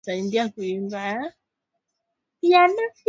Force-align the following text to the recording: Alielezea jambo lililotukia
Alielezea 0.07 1.31
jambo 2.43 2.71
lililotukia 2.71 2.95